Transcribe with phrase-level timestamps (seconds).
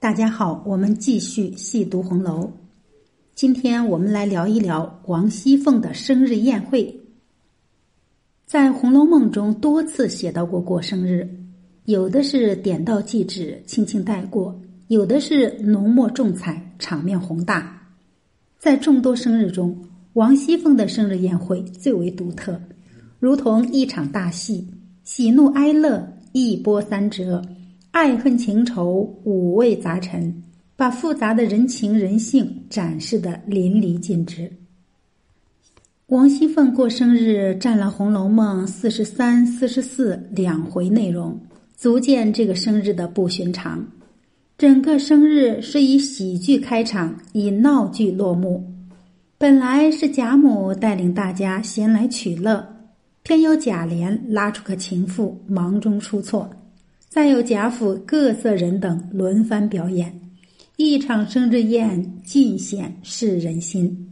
[0.00, 2.50] 大家好，我们继续细读红楼。
[3.34, 6.98] 今天我们来聊一聊王熙凤的生日宴会。
[8.46, 11.28] 在《红楼梦》中多次写到过过生日，
[11.84, 14.58] 有的是点到即止，轻轻带过；
[14.88, 17.86] 有的是浓墨重彩，场面宏大。
[18.58, 19.76] 在众多生日中，
[20.14, 22.58] 王熙凤的生日宴会最为独特，
[23.18, 24.66] 如同一场大戏，
[25.04, 27.44] 喜怒哀乐一波三折。
[27.92, 30.32] 爱恨情仇五味杂陈，
[30.76, 34.50] 把复杂的人情人性展示的淋漓尽致。
[36.06, 41.36] 王熙凤过生日占了《红楼梦》四十三、四十四两回内容，
[41.76, 43.84] 足见这个生日的不寻常。
[44.56, 48.64] 整个生日是以喜剧开场，以闹剧落幕。
[49.36, 52.64] 本来是贾母带领大家闲来取乐，
[53.24, 56.48] 偏由贾琏拉出个情妇，忙中出错。
[57.10, 60.20] 再有贾府各色人等轮番表演，
[60.76, 64.06] 一场生日宴尽显世人心。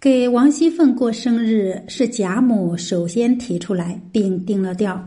[0.00, 4.96] 给王熙凤过生日是贾母首先提出来并定了调，《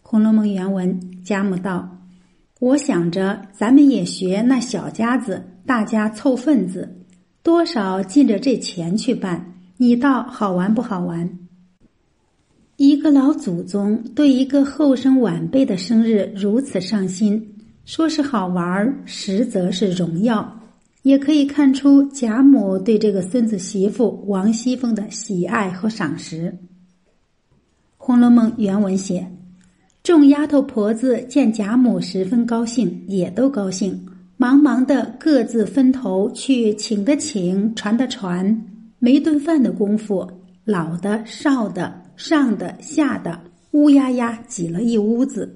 [0.00, 1.94] 红楼梦》原文：贾母道
[2.58, 7.04] ：“我想着咱们也学那小家子，大家凑份子，
[7.42, 11.38] 多少尽着这钱去办，你道好玩不好玩？”
[12.76, 17.40] 一个老祖宗对一个后生晚辈的生日如此上心，
[17.84, 20.60] 说是好玩实则是荣耀，
[21.02, 26.50] 也可以看出贾母对这个孙子媳妇王熙凤的喜爱和赏识。
[27.96, 29.24] 《红楼梦》原文写：
[30.02, 34.04] 众丫头婆子见贾母十分高兴，也都高兴，
[34.36, 38.66] 忙忙的各自分头去请的请，传的传，
[38.98, 40.28] 没顿饭的功夫，
[40.64, 42.02] 老的少的。
[42.16, 43.40] 上的下的
[43.72, 45.52] 乌压压挤了一屋子，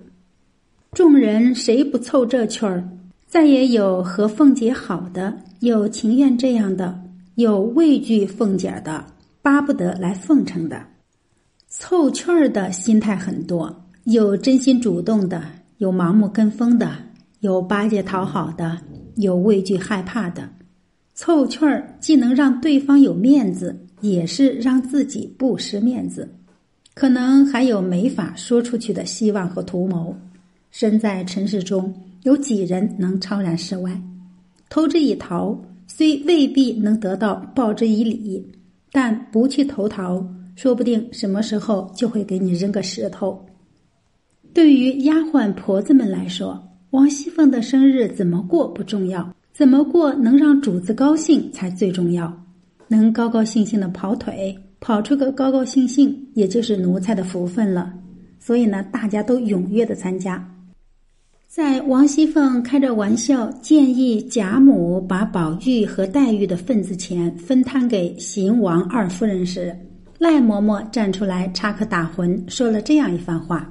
[0.90, 2.82] 众人谁不凑这趣儿？
[3.28, 7.00] 再也有和凤姐好的，有情愿这样的，
[7.36, 9.04] 有畏惧凤姐的，
[9.40, 10.84] 巴不得来奉承的。
[11.68, 15.40] 凑趣儿的心态很多，有真心主动的，
[15.76, 16.90] 有盲目跟风的，
[17.38, 18.76] 有巴结讨好的，
[19.14, 20.48] 有畏惧害怕的。
[21.14, 26.28] 凑趣儿既能让对方有面子，也是让自己不失面子。
[26.94, 30.16] 可能还有没法说出去的希望和图谋。
[30.70, 31.94] 身在尘世中，
[32.24, 34.00] 有几人能超然世外？
[34.68, 38.44] 投之以桃，虽未必能得到报之以李，
[38.92, 40.22] 但不去投桃，
[40.56, 43.40] 说不定什么时候就会给你扔个石头。
[44.52, 52.44] 对于丫鬟婆子们来说，王熙凤的生日怎么过不重要，怎么过能让主子高兴才最重要。
[52.88, 54.58] 能高高兴兴的跑腿。
[54.80, 57.92] 跑出个高高兴兴，也就是奴才的福分了。
[58.38, 60.48] 所以呢，大家都踊跃的参加。
[61.48, 69.76] 在王熙凤开着玩笑建议贾母把宝玉和黛玉的份子钱分摊给邢王二夫人时，
[70.18, 73.68] 赖嬷嬷站出来插科打诨，说了这样一番话：“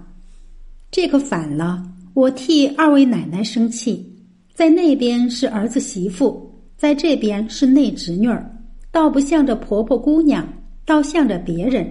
[0.92, 1.82] 这可反了，
[2.14, 4.06] 我替二位奶奶生气。
[4.54, 8.44] 在那边是儿子媳妇，在这边是内侄女儿，
[8.98, 10.44] 倒不像着婆婆姑娘。”
[10.88, 11.86] 倒向着别人，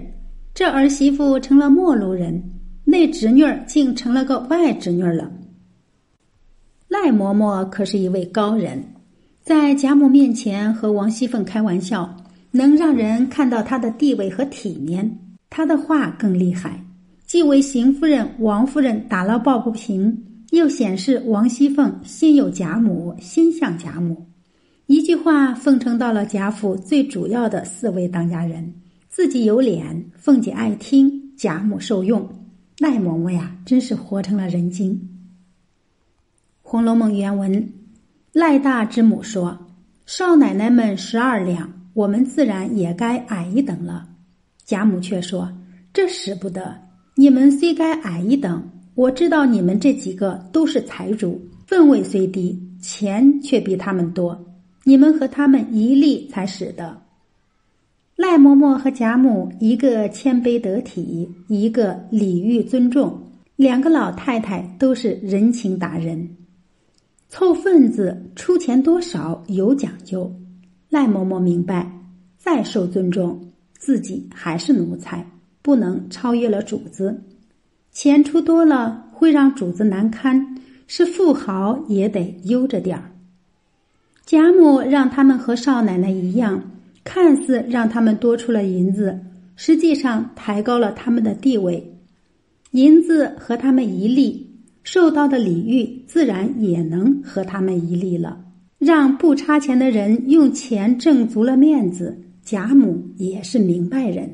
[0.54, 2.42] 这儿媳妇成了陌路人，
[2.82, 5.30] 那侄女儿竟成了个外侄女了。
[6.88, 8.82] 赖嬷嬷可是一位高人，
[9.42, 12.16] 在贾母面前和王熙凤开玩笑，
[12.50, 15.18] 能让人看到她的地位和体面。
[15.50, 16.82] 她的话更厉害，
[17.26, 24.26] 既为邢夫人、王夫人打了抱不平，又显示王熙凤心有贾母，心向贾母。
[24.86, 28.72] 一句话奉承到了贾府最主要的四位当家人。
[29.08, 32.28] 自己有脸，凤姐爱听，贾母受用，
[32.78, 34.92] 赖嬷嬷呀，真是活成了人精。
[36.60, 37.72] 《红楼梦》原文：
[38.32, 39.58] 赖大之母说
[40.04, 44.06] ：“少奶奶们十二两，我们自然也该矮一等了。”
[44.66, 45.50] 贾母却说
[45.94, 46.76] ：“这使不得，
[47.14, 48.62] 你们虽该矮一等，
[48.94, 54.38] 我知道你们这几个都是财主，分位虽低，钱却比他们多，
[54.88, 57.02] 你们和他们一例才使得。”
[58.14, 63.20] 赖嬷嬷和贾母，一个谦卑得体，一个礼遇尊重，
[63.56, 66.36] 两个老太太都是人情达人。
[67.28, 70.32] 凑份子出钱多少有讲究，
[70.88, 71.90] 赖嬷嬷明白，
[72.38, 75.28] 再受尊重，自己还是奴才，
[75.60, 77.20] 不能超越了主子。
[77.90, 80.56] 钱出多了会让主子难堪，
[80.86, 83.10] 是富豪也得悠着点儿。
[84.26, 86.62] 贾母让他们和少奶奶一样。
[87.04, 89.16] 看似让他们多出了银子，
[89.54, 91.96] 实际上抬高了他们的地位。
[92.72, 94.44] 银子和他们一例，
[94.82, 98.36] 受到的礼遇自然也能和他们一例了。
[98.80, 104.28] 让不差钱的人用钱挣足了面子，贾母也是明白人，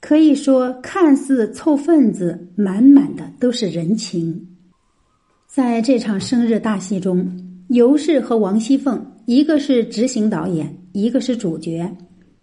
[0.00, 4.48] 可以说看似凑份子，满满的都是人情。
[5.46, 7.28] 在这场生日大戏中，
[7.68, 11.90] 尤氏和王熙凤，一个是执行导演，一个是主角，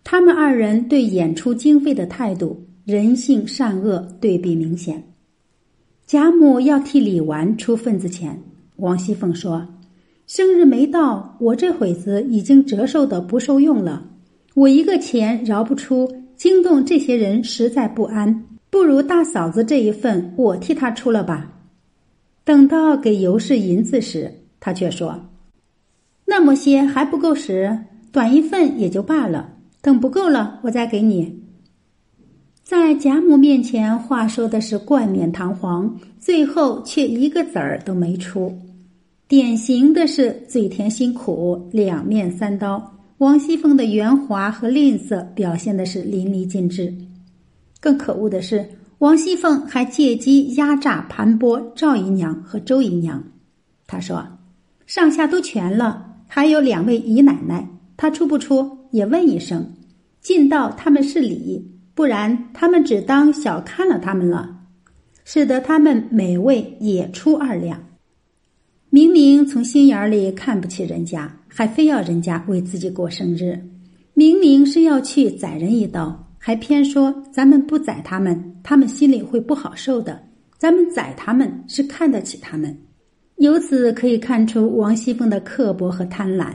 [0.04, 5.04] 他们二人对演出经费的态度，人性善恶对比明显。
[6.06, 8.42] 贾母要替李纨出份子钱，
[8.78, 9.68] 王熙凤说。
[10.26, 14.06] 生日没到，我这会子已经折寿的不受用了。
[14.56, 18.46] 我一个钱饶不出，惊动这些人实在不安。
[18.70, 21.50] 不如大嫂子这一份，我替她出了吧。
[22.44, 24.30] 等到给尤氏银子时，
[24.60, 25.18] 他却说
[26.30, 27.76] ：“那么些还不够使，
[28.12, 29.50] 短一份也就罢了。
[29.82, 31.42] 等不够了，我再给你。”
[32.64, 38.54] 在贾母面前，话说的是冠冕堂皇，最后却一个子儿都没出。
[39.26, 42.94] 典型的是嘴甜心苦，两面三刀。
[43.20, 46.94] 王熙凤的圆滑和吝啬表现的是淋漓尽致。
[47.80, 53.24] 更可恶的是，王熙凤还借机压榨盘剥赵姨娘和周姨娘。
[53.88, 54.28] 她说
[54.86, 59.74] ：“上下都全了，还有两位姨奶奶，她出不出也问一声，
[60.22, 61.66] 尽到他们是礼，
[61.96, 64.60] 不然他们只当小看了他们了，
[65.26, 67.84] 使得他们每位也出二两。”
[68.90, 73.54] 明明从心眼里看不起人家，还非要人家为自己过生日；
[74.14, 80.24] 明明是要去宰人一刀，还偏说咱们不宰他们，他们心里会不好受的。
[80.58, 82.76] 咱们宰他们是看得起他们。
[83.38, 86.54] 由此可以看出王熙凤的刻薄和贪婪。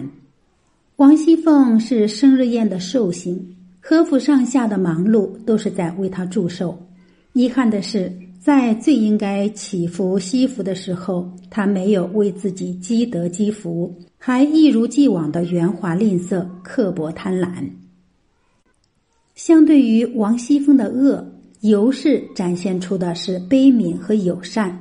[0.97, 6.79] 王熙凤是生日宴的寿星，和府上下的忙碌都是在为她祝寿。
[7.33, 8.13] 遗憾的是。
[8.43, 17.49] 在最应该祈福惜福的时候，他没有为自己积德积福，还一如既往的圆滑吝啬、刻薄贪婪。
[19.37, 21.25] 相对于王熙凤的恶，
[21.61, 24.71] 尤氏展现出的是悲悯和友善。《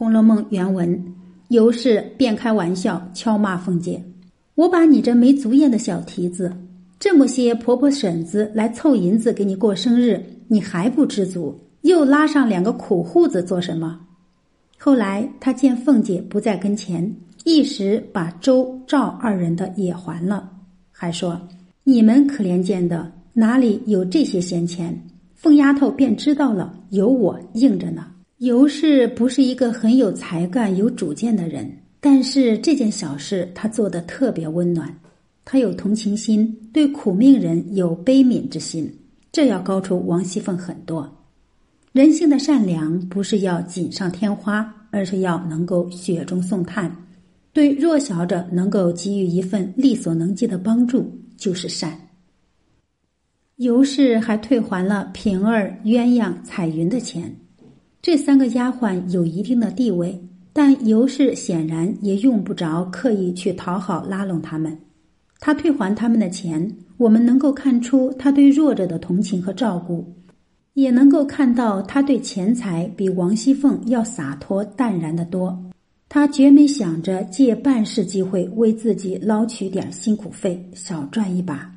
[0.00, 0.98] 红楼梦》原文：
[1.48, 4.02] 尤氏便开玩笑，敲骂凤姐
[4.56, 6.50] ：“我把你这没足眼的小蹄子，
[6.98, 11.54] 这么些婆婆婶子来凑银子给你过生日，你还不知足？”
[11.84, 14.00] 又拉上两个苦户子做什么？
[14.78, 17.14] 后来他见凤姐不在跟前，
[17.44, 20.50] 一时把周赵二人的也还了，
[20.90, 21.38] 还说
[21.84, 24.98] ：“你们可怜见的，哪里有这些闲钱？”
[25.36, 28.06] 凤丫头便知道了，有我应着呢。
[28.40, 31.70] 尤氏不是一个很有才干、有主见的人，
[32.00, 34.98] 但是这件小事他做的特别温暖。
[35.44, 38.90] 他有同情心，对苦命人有悲悯之心，
[39.30, 41.06] 这要高出王熙凤很多。
[41.92, 46.90] 人性的善良不是要锦上添花，而是要能够雪中送炭，
[47.52, 51.94] 对弱小者能够给予一份力所能及的帮助，就是善。
[53.56, 57.36] 尤氏还退还了平儿、鸳鸯、彩云的钱，
[58.02, 60.18] 这三个丫鬟有一定的地位，
[60.52, 64.76] 但尤氏显然也用不着刻意去讨好拉拢他们。
[65.38, 70.14] 他退还他们的钱，我们能够看出他对弱者的同情和照顾。
[70.74, 75.58] 也能够看到他对钱财比王熙凤要洒脱淡然的多，
[76.08, 81.70] 他绝没想着借办事机会为自己捞取点辛苦费，少赚一把。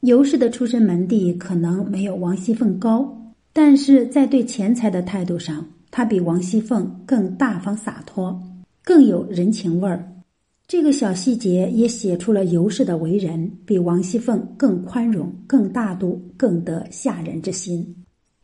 [0.00, 3.19] 尤氏的出身门第可能没有王熙凤高，
[3.52, 8.40] 但是在对钱财的态度上，他比王熙凤更大方洒脱，
[8.84, 10.06] 更有人情味儿。
[10.68, 17.96] 这个小细节也写出了尤氏的为人比王熙凤更宽容、更大度、更得下人之心。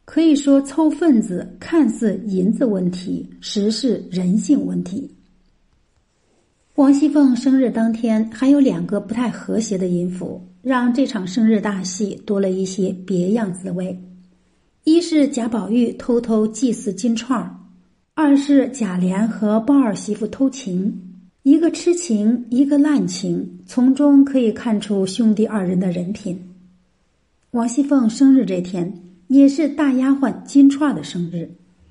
[0.04, 5.08] 可以说，凑份子看似银子问题，实是人性问题。
[6.74, 13.96] 王熙凤生日当天还有两个不太和谐的音符，让这场生日大戏多了一些别样滋味。
[14.88, 17.52] 一是贾宝玉偷偷祭祀金钏儿，
[18.14, 20.96] 二是贾琏和鲍二媳妇偷情。
[21.42, 26.40] 一个痴情，一个滥情，从中可以看出兄弟二人的人品。
[27.50, 31.50] 王熙凤生日这天也是大丫鬟金钏的生日，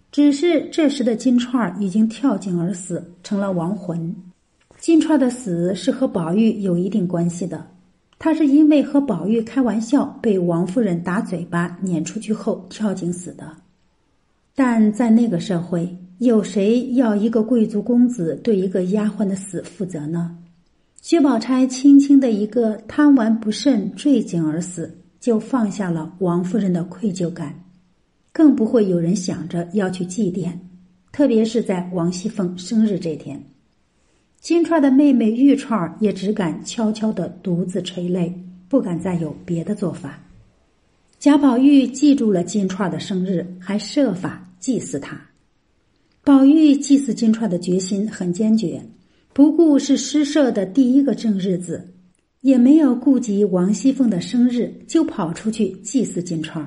[0.09, 4.15] 只是这时的金钏已经跳井而死，成了亡魂。
[4.79, 7.67] 金钏的死是和宝玉有一定关系的，
[8.17, 13.55] 他是因为和宝玉开玩笑，被王夫人打嘴巴撵出去后跳井死的。
[14.53, 15.98] 但在那个社会。
[16.19, 20.34] 有谁要一个贵族公子对一个丫鬟的死负责呢？
[21.01, 27.53] 薛宝钗轻轻的一个贪玩不慎坠井而死，就放下了王夫人的愧疚感，
[28.31, 30.53] 更不会有人想着要去祭奠。
[31.12, 33.43] 特别是在王熙凤生日这天。
[34.45, 38.31] 金钏的妹妹玉钏也只敢悄悄的独自垂泪，
[38.69, 40.21] 不敢再有别的做法。
[41.17, 45.19] 贾宝玉记住了金钏的生日，还设法祭祀她。
[46.23, 48.79] 宝玉祭祀金钏的决心很坚决，
[49.33, 51.83] 不顾是诗社的第一个正日子，
[52.41, 56.63] 也没有顾及王熙凤的生日，就跑出去祭祀金钏。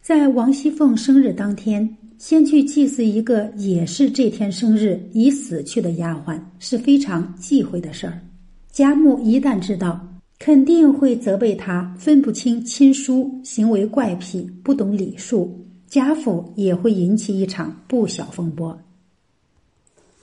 [0.00, 1.96] 在王熙凤生日当天。
[2.18, 8.20] 先去祭祀一个也是这天生日已死去的丫鬟是非常忌讳的事儿。
[8.70, 10.00] 贾母一旦知道，
[10.38, 15.60] 肯定会责备他分不清亲疏，行为怪癖，不懂礼数。
[15.86, 18.76] 贾府也会引起一场不小风波。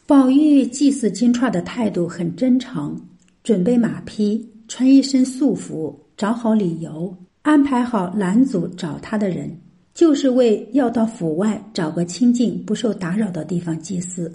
[0.06, 3.00] 宝玉祭祀金钏的态度很真诚，
[3.44, 9.58] 准备马匹，穿一身素服，找好理由，安排好拦阻找他的人。
[9.94, 14.32] 就是为要到府外找个清静、不受打扰的地方祭祀，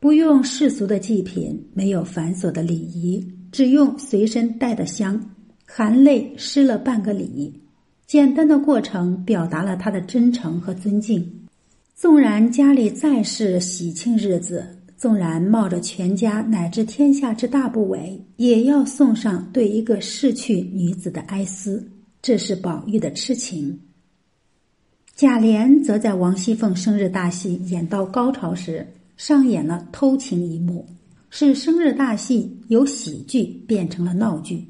[0.00, 5.20] 不用世俗的祭品，没有繁琐的礼仪，只用随身带的香，
[5.66, 7.52] 含泪施了半个礼。
[8.06, 11.30] 简单的过程表达了他的真诚和尊敬。
[11.94, 14.64] 纵然家里再是喜庆日子，
[14.96, 21.86] 纵然冒着全家乃至天下之大不韪，也要送上对一个逝去女子的哀思。
[22.22, 23.78] 这是宝玉的痴情。
[25.18, 30.86] 贾琏则在王熙凤生日大戏演到高潮时，上演了偷情一幕，
[31.28, 34.64] 使生日大戏由喜剧变成了闹剧。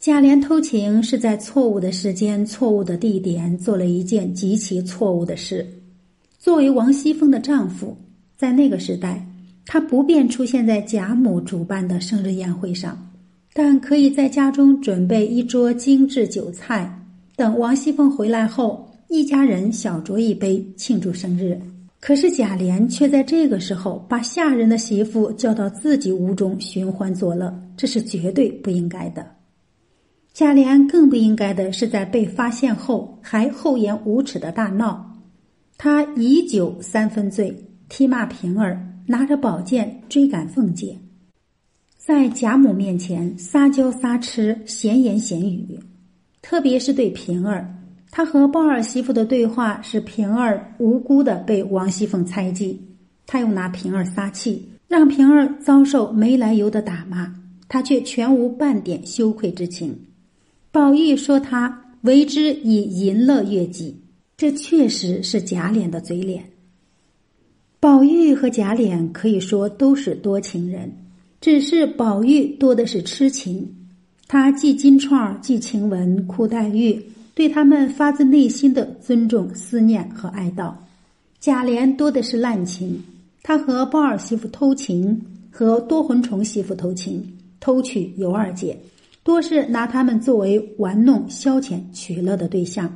[0.00, 5.66] 贾琏偷情是在错误的时间、错误的地点做了一件极其错误的事。
[6.38, 7.94] 作为王熙凤的丈夫，
[8.38, 9.22] 在那个时代，
[9.66, 12.96] 他不便出现在贾母主办的生日宴会上，
[13.52, 16.94] 但可以在家中准备一桌精致酒菜。
[17.38, 21.56] 等王熙凤回来后，一家人小酌一杯庆祝生日。
[22.00, 29.24] 可是贾琏却在这个时候把下人的媳妇叫到自己屋中寻欢作乐，这是绝对不应该的。
[30.32, 35.08] 贾琏更不应该的是在被发现后还厚颜无耻的大闹。
[35.76, 37.56] 他以酒三分醉，
[37.88, 40.98] 踢骂平儿，拿着宝剑追赶凤姐，
[41.96, 45.78] 在贾母面前撒娇撒痴，闲言闲语。
[46.40, 47.74] 特别是对平儿，
[48.10, 52.80] 他和鲍二媳妇的对话使平儿无辜的被王熙凤猜忌，
[53.26, 57.34] 他又拿平儿撒气，让平儿遭受没来由的打骂，
[57.68, 59.98] 他却全无半点羞愧之情。
[60.70, 64.00] 宝玉说他为之以淫乐悦己，
[64.36, 66.44] 这确实是贾琏的嘴脸。
[67.80, 70.90] 宝玉和贾琏可以说都是多情人，
[71.40, 73.74] 只是宝玉多的是痴情。
[74.28, 77.02] 他记金钏，记晴雯，哭黛玉，
[77.34, 80.70] 对他们发自内心的尊重、思念和哀悼。
[81.40, 83.02] 贾琏多的是滥情，
[83.42, 85.18] 他和鲍二媳妇偷情，
[85.50, 87.26] 和多魂虫媳妇偷情，
[87.58, 88.78] 偷取尤二姐，
[89.22, 92.94] 多是拿他们作为玩弄、消遣、取乐的对象，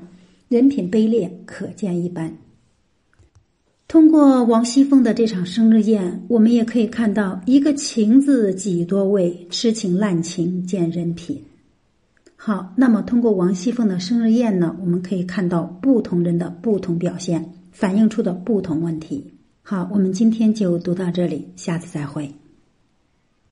[0.48, 2.30] 人品卑劣，可见一斑。
[3.92, 11.38] 通过王熙凤的这场生日宴，我们也可以看到一个“情”字几多味，痴情滥情见人品。
[12.34, 19.34] 好，那么通过王熙凤的生日宴呢，我们可以看到不同人的不同表现，反映出的不同问题。
[19.60, 22.34] 好，我们今天就读到这里，下次再会。